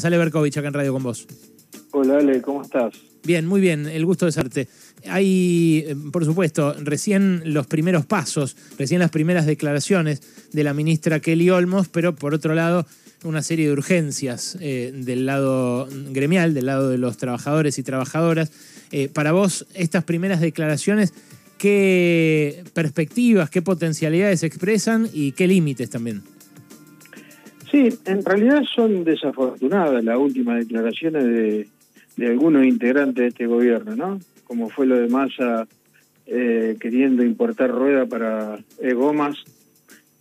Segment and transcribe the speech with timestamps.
[0.00, 1.26] Sale Berkovich acá en Radio con vos.
[1.92, 2.94] Hola Ale, ¿cómo estás?
[3.24, 4.68] Bien, muy bien, el gusto de serte.
[5.08, 10.20] Hay, eh, por supuesto, recién los primeros pasos, recién las primeras declaraciones
[10.52, 12.86] de la ministra Kelly Olmos, pero por otro lado,
[13.22, 18.52] una serie de urgencias eh, del lado gremial, del lado de los trabajadores y trabajadoras.
[18.92, 21.14] Eh, para vos, estas primeras declaraciones,
[21.56, 26.22] ¿qué perspectivas, qué potencialidades expresan y qué límites también?
[27.74, 31.24] Sí, en realidad son desafortunadas las últimas declaraciones
[32.16, 34.20] de, algunos integrantes de este gobierno, ¿no?
[34.44, 35.66] Como fue lo de Massa
[36.24, 39.38] eh, queriendo importar rueda para eh, gomas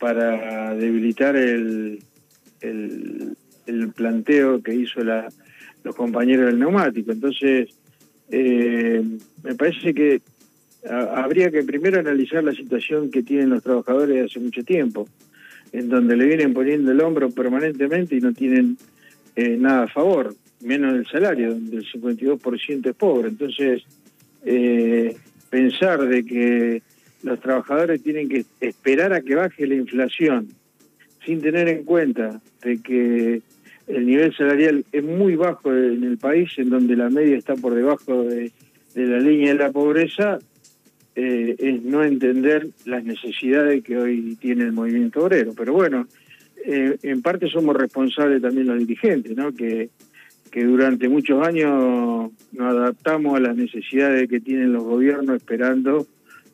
[0.00, 2.02] para debilitar el,
[2.62, 3.36] el,
[3.94, 5.28] planteo que hizo la,
[5.82, 7.12] los compañeros del neumático.
[7.12, 7.68] Entonces,
[8.30, 9.04] eh,
[9.42, 10.22] me parece que
[10.88, 15.06] habría que primero analizar la situación que tienen los trabajadores hace mucho tiempo
[15.74, 18.78] en donde le vienen poniendo el hombro permanentemente y no tienen
[19.34, 23.28] eh, nada a favor, menos el salario, donde el 52% es pobre.
[23.28, 23.82] Entonces,
[24.44, 25.16] eh,
[25.50, 26.82] pensar de que
[27.24, 30.46] los trabajadores tienen que esperar a que baje la inflación,
[31.26, 33.42] sin tener en cuenta de que
[33.88, 37.74] el nivel salarial es muy bajo en el país, en donde la media está por
[37.74, 38.52] debajo de
[38.94, 40.38] la línea de la pobreza,
[41.16, 45.52] eh, es no entender las necesidades que hoy tiene el movimiento obrero.
[45.56, 46.06] Pero bueno,
[46.64, 49.52] eh, en parte somos responsables también los dirigentes, ¿no?
[49.52, 49.90] Que,
[50.50, 56.06] que durante muchos años nos adaptamos a las necesidades que tienen los gobiernos esperando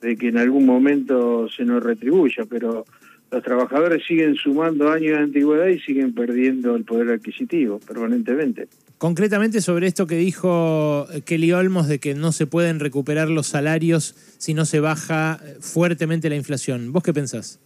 [0.00, 2.84] de que en algún momento se nos retribuya, pero
[3.30, 8.68] los trabajadores siguen sumando años de antigüedad y siguen perdiendo el poder adquisitivo permanentemente.
[8.98, 14.14] Concretamente sobre esto que dijo Kelly Olmos de que no se pueden recuperar los salarios
[14.38, 16.92] si no se baja fuertemente la inflación.
[16.92, 17.60] ¿Vos qué pensás?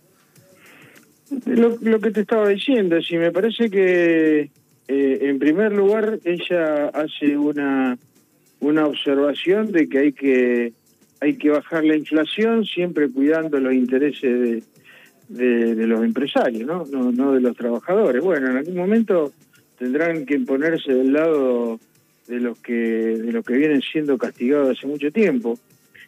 [1.47, 4.51] Lo, que te estaba diciendo, si me parece que
[4.89, 7.97] eh, en primer lugar ella hace una,
[8.59, 10.73] una observación de que hay que
[11.21, 14.65] hay que bajar la inflación siempre cuidando los intereses
[15.29, 16.67] de, de, los empresarios.
[16.67, 16.85] ¿no?
[17.13, 18.23] No de los trabajadores.
[18.23, 19.33] Bueno, en algún momento
[19.81, 21.81] tendrán que ponerse del lado
[22.29, 25.59] de los que de los que vienen siendo castigados hace mucho tiempo.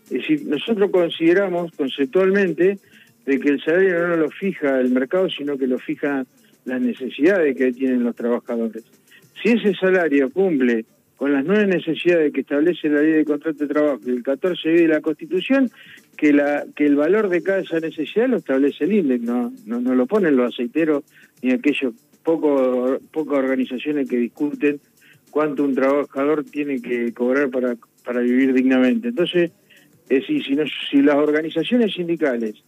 [0.04, 2.78] Es decir, nosotros consideramos conceptualmente
[3.24, 6.26] de que el salario no lo fija el mercado, sino que lo fija
[6.66, 8.84] las necesidades que tienen los trabajadores.
[9.42, 10.84] Si ese salario cumple
[11.16, 14.68] con las nueve necesidades que establece la ley de contrato de trabajo y el 14
[14.68, 15.70] de la Constitución,
[16.18, 19.80] que la que el valor de cada esa necesidad lo establece el INDEC, no, no,
[19.80, 21.04] no lo ponen los aceiteros
[21.40, 24.80] ni aquellos poco, pocas organizaciones que discuten
[25.30, 29.08] cuánto un trabajador tiene que cobrar para, para vivir dignamente.
[29.08, 29.50] Entonces,
[30.08, 30.56] es decir, si,
[30.90, 32.62] si las organizaciones sindicales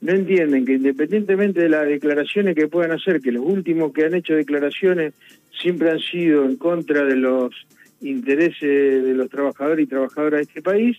[0.00, 4.14] no entienden que independientemente de las declaraciones que puedan hacer, que los últimos que han
[4.14, 5.14] hecho declaraciones
[5.60, 7.54] siempre han sido en contra de los
[8.00, 10.98] intereses de los trabajadores y trabajadoras de este país,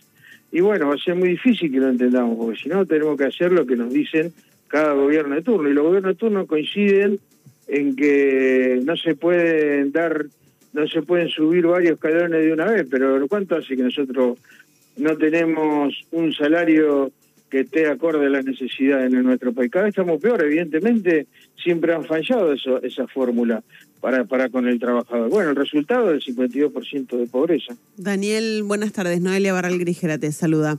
[0.52, 3.26] y bueno, va a ser muy difícil que lo entendamos, porque si no tenemos que
[3.26, 4.32] hacer lo que nos dicen
[4.68, 7.20] cada gobierno de turno, y los gobiernos de turno coinciden
[7.68, 10.26] en que no se pueden dar,
[10.74, 14.40] no se pueden subir varios escalones de una vez, pero ¿cuánto hace que nosotros
[14.98, 17.12] no tenemos un salario
[17.50, 19.72] que esté acorde a las necesidades en nuestro país?
[19.72, 21.28] Cada vez estamos peor, evidentemente
[21.62, 23.64] siempre han fallado eso, esa fórmula
[24.02, 25.30] para, para con el trabajador.
[25.30, 27.76] Bueno, el resultado es el 52% de pobreza.
[27.98, 29.22] Daniel, buenas tardes.
[29.22, 30.78] Noelia Barral Grijera te saluda.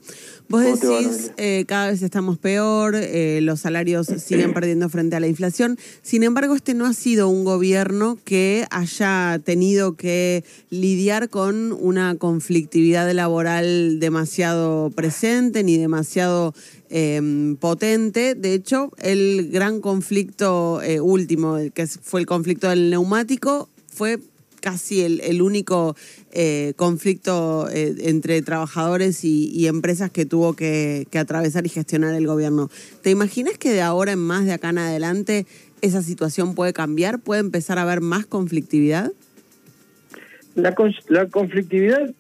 [0.49, 5.27] Vos decís, eh, cada vez estamos peor, eh, los salarios siguen perdiendo frente a la
[5.27, 5.79] inflación.
[6.03, 12.17] Sin embargo, este no ha sido un gobierno que haya tenido que lidiar con una
[12.17, 16.55] conflictividad laboral demasiado presente ni demasiado
[16.91, 18.35] Em, potente.
[18.35, 24.19] De hecho, el gran conflicto eh, último, que fue el conflicto del neumático, fue
[24.61, 25.95] casi el, único
[26.33, 32.71] eh, conflicto eh, entre trabajadores y, empresas que tuvo que, atravesar y gestionar el gobierno.
[33.03, 35.47] ¿Te imaginas que de ahora en más, de acá en adelante,
[35.83, 37.19] esa situación puede cambiar?
[37.19, 39.13] ¿Puede empezar a haber más conflictividad?
[40.55, 40.75] La,
[41.09, 42.13] la conflictividad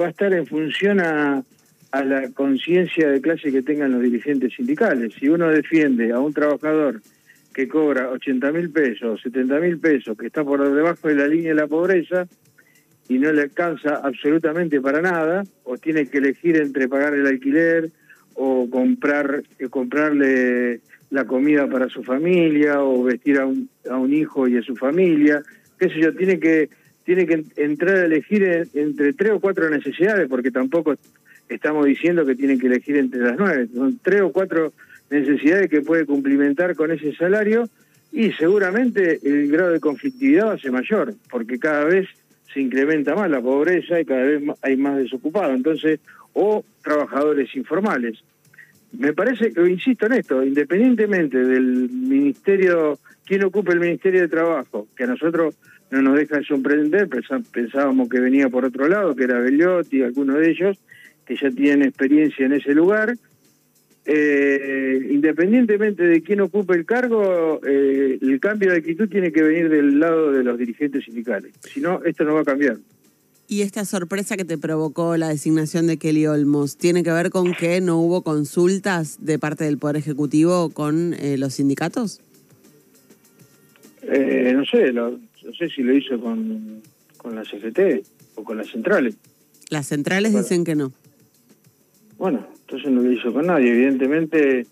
[0.00, 1.44] va a estar en función a,
[1.92, 5.12] a la conciencia de clase que tengan los dirigentes sindicales.
[5.18, 7.02] Si uno defiende a un trabajador
[7.52, 11.50] que cobra 80 mil pesos, 70 mil pesos, que está por debajo de la línea
[11.50, 12.26] de la pobreza
[13.08, 17.90] y no le alcanza absolutamente para nada, o tiene que elegir entre pagar el alquiler
[18.34, 20.80] o comprar eh, comprarle
[21.10, 24.74] la comida para su familia o vestir a un, a un hijo y a su
[24.76, 25.42] familia,
[25.78, 26.70] qué sé yo, tiene que
[27.04, 30.94] tiene que entrar a elegir entre tres o cuatro necesidades, porque tampoco
[31.54, 33.68] estamos diciendo que tienen que elegir entre las nueve.
[33.74, 34.72] Son tres o cuatro
[35.10, 37.68] necesidades que puede cumplimentar con ese salario
[38.12, 42.08] y seguramente el grado de conflictividad va a ser mayor, porque cada vez
[42.52, 46.00] se incrementa más la pobreza y cada vez hay más desocupados, entonces,
[46.34, 48.22] o trabajadores informales.
[48.98, 54.86] Me parece, que insisto en esto, independientemente del ministerio, quien ocupe el Ministerio de Trabajo,
[54.94, 55.56] que a nosotros
[55.90, 57.08] no nos deja de sorprender,
[57.52, 60.78] pensábamos que venía por otro lado, que era Bellotti, alguno de ellos,
[61.32, 63.16] que ya tienen experiencia en ese lugar,
[64.04, 69.68] eh, independientemente de quién ocupe el cargo, eh, el cambio de actitud tiene que venir
[69.68, 71.52] del lado de los dirigentes sindicales.
[71.72, 72.76] Si no, esto no va a cambiar.
[73.48, 77.52] ¿Y esta sorpresa que te provocó la designación de Kelly Olmos tiene que ver con
[77.54, 82.20] que no hubo consultas de parte del Poder Ejecutivo con eh, los sindicatos?
[84.02, 85.18] Eh, no sé, no
[85.58, 86.82] sé si lo hizo con,
[87.18, 88.04] con la CGT
[88.36, 89.16] o con las centrales.
[89.72, 90.92] Las centrales dicen que no.
[92.22, 93.72] Bueno, entonces no lo hizo con nadie.
[93.72, 94.64] Evidentemente,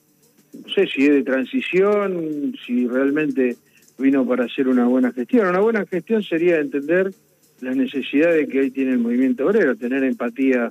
[0.52, 3.56] no sé si es de transición, si realmente
[3.98, 5.48] vino para hacer una buena gestión.
[5.48, 7.12] Una buena gestión sería entender
[7.60, 10.70] las necesidades que hoy tiene el movimiento obrero, tener empatía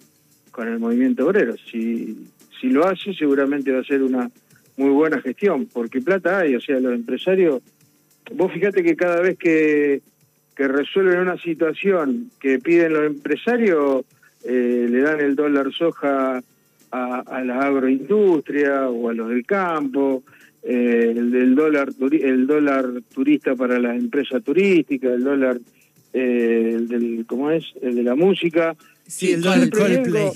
[0.52, 1.56] con el movimiento obrero.
[1.70, 2.30] Si,
[2.62, 4.32] si lo hace, seguramente va a ser una
[4.78, 7.62] muy buena gestión, porque plata hay, o sea, los empresarios,
[8.36, 10.02] vos fíjate que cada vez que,
[10.56, 14.06] que resuelven una situación que piden los empresarios,
[14.46, 16.42] eh, le dan el dólar soja
[16.92, 20.24] a, la agroindustria o a los del campo,
[20.64, 25.60] eh, el, dólar el dólar turista para la empresa turística, el dólar
[26.14, 28.76] eh, el del cómo es el de la música.
[29.08, 30.32] Sí, el dólar Coldplay.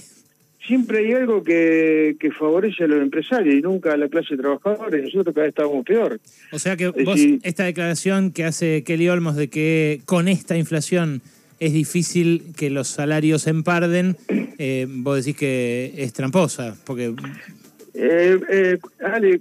[0.66, 4.98] Siempre hay algo que, que favorece a los empresarios y nunca a la clase trabajadora
[4.98, 6.22] y nosotros cada vez estábamos peor.
[6.54, 11.22] O sea que vos, esta declaración que hace Kelly Olmos de que con esta inflación
[11.66, 14.18] es difícil que los salarios emparden,
[14.58, 17.14] eh, vos decís que es tramposa, porque...
[17.94, 19.40] Eh, eh, Ale,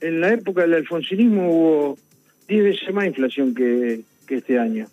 [0.00, 1.98] en, la época del alfonsinismo hubo
[2.46, 4.86] 10 veces más inflación que, este año.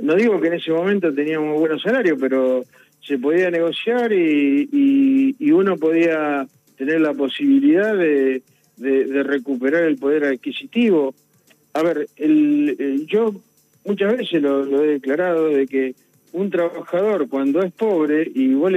[0.00, 2.64] No digo que en ese momento teníamos buenos salarios, pero
[3.00, 8.42] se podía negociar y, uno podía tener la posibilidad de,
[9.22, 11.14] recuperar el poder adquisitivo.
[11.74, 12.08] A ver,
[13.06, 13.40] yo
[13.86, 15.94] muchas veces lo, he declarado de que
[16.32, 18.72] un trabajador cuando es pobre y vos,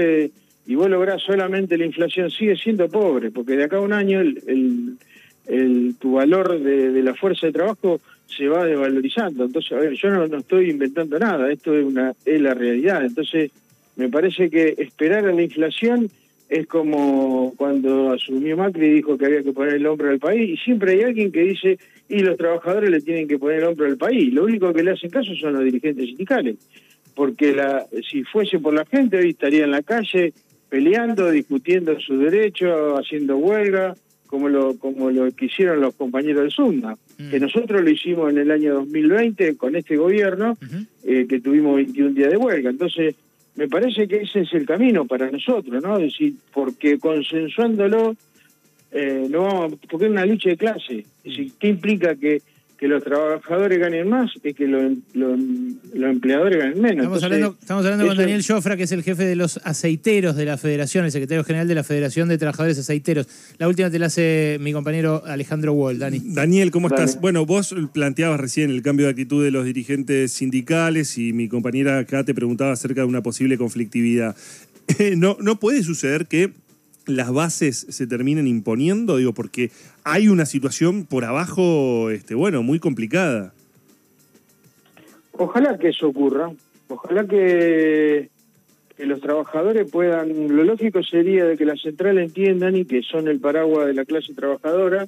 [0.66, 4.22] y vos lográs solamente la inflación sigue siendo pobre, porque de acá a un año
[4.22, 4.98] el,
[5.48, 9.46] el, tu valor de, la fuerza de trabajo se va desvalorizando.
[9.46, 13.04] Entonces, a ver, yo no, no estoy inventando nada, esto es, una, es la realidad.
[13.04, 13.52] Entonces,
[13.96, 16.10] me parece que esperar a la inflación
[16.50, 20.50] es como cuando asumió Macri y dijo que había que poner el hombro al país,
[20.50, 21.78] y siempre hay alguien que dice,
[22.10, 24.34] y los trabajadores le tienen que poner el hombro al país.
[24.34, 26.58] Lo único que le hacen caso son los dirigentes sindicales,
[27.14, 30.34] porque la, si fuese por la gente hoy estaría en la calle
[30.70, 36.52] peleando, discutiendo sus derechos, haciendo huelga, como lo como lo que hicieron los compañeros del
[36.52, 37.42] SUNDA, que mm.
[37.42, 40.56] nosotros lo hicimos en el año 2020 con este gobierno,
[41.04, 42.70] eh, que tuvimos 21 días de huelga.
[42.70, 43.16] Entonces,
[43.56, 45.98] me parece que ese es el camino para nosotros, ¿no?
[45.98, 48.16] Es decir, porque consensuándolo,
[48.92, 51.06] eh, no vamos, porque es una lucha de clase.
[51.24, 52.42] Es decir, ¿qué implica que
[52.80, 54.82] que los trabajadores ganen más y que los,
[55.94, 56.98] empleadores ganen menos.
[57.04, 60.46] Estamos hablando, estamos hablando con Daniel Jofra, que es el jefe de los aceiteros de
[60.46, 63.28] la Federación, el secretario general de la Federación de Trabajadores Aceiteros.
[63.58, 66.22] La última te la hace mi compañero Alejandro Wall, Dani.
[66.24, 67.20] Daniel, ¿cómo estás?
[67.20, 72.00] Bueno, vos planteabas recién el cambio de actitud de los dirigentes sindicales y mi compañera
[72.00, 74.38] acá te preguntaba acerca de una posible conflictividad.
[75.18, 76.54] no, no puede suceder que
[77.10, 79.18] las bases se terminen imponiendo?
[79.18, 79.72] Digo, porque
[80.04, 83.54] hay una situación por abajo, este, bueno, muy complicada.
[85.34, 86.52] Ojalá que eso ocurra.
[86.90, 88.30] Ojalá que,
[88.98, 90.56] que los trabajadores puedan.
[90.56, 94.06] Lo lógico sería de que las centrales entiendan y que son el paraguas de la
[94.06, 95.08] clase trabajadora,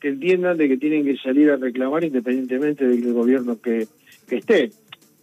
[0.00, 3.86] que entiendan de que tienen que salir a reclamar independientemente del gobierno que,
[4.28, 4.72] que esté.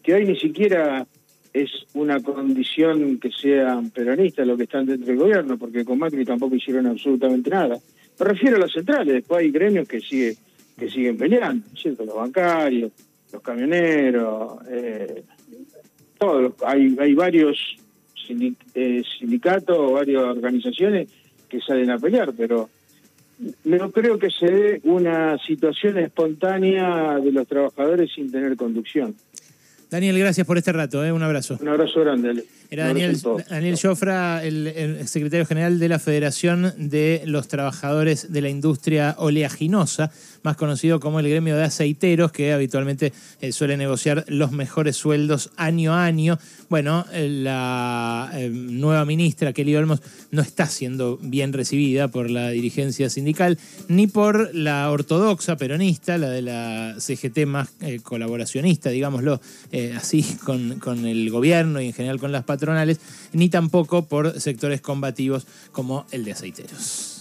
[0.01, 1.05] Que hoy ni siquiera
[1.53, 6.25] es una condición que sean peronistas los que están dentro del gobierno, porque con Macri
[6.25, 7.77] tampoco hicieron absolutamente nada.
[8.19, 10.35] Me refiero a las centrales, después hay gremios que sigue,
[10.77, 12.05] que siguen peleando, ¿cierto?
[12.05, 12.91] Los bancarios,
[13.31, 15.23] los camioneros, eh,
[16.17, 17.77] todos, hay, hay varios
[18.75, 21.09] eh, sindicatos, varias organizaciones
[21.47, 22.69] que salen a pelear, pero
[23.63, 29.15] no creo que se dé una situación espontánea de los trabajadores sin tener conducción.
[29.89, 31.12] Daniel, gracias por este rato, ¿eh?
[31.12, 31.58] un abrazo.
[31.60, 32.46] Un abrazo grande, Ale.
[32.72, 33.19] Era Daniel,
[33.50, 40.12] Daniel Jofra, el, secretario general de la Federación de los Trabajadores de la Industria Oleaginosa,
[40.43, 45.50] más conocido como el gremio de aceiteros, que habitualmente eh, suele negociar los mejores sueldos
[45.58, 46.38] año a año.
[46.69, 52.51] Bueno, eh, la eh, nueva ministra, Kelly Olmos, no está siendo bien recibida por la
[52.51, 57.69] dirigencia sindical, ni por la ortodoxa peronista, la de la CGT más
[58.03, 59.41] colaboracionista, digámoslo
[59.95, 63.00] así, con, con el gobierno y en general con las patronales,
[63.33, 67.18] ni tampoco por sectores combativos como el de aceiteros.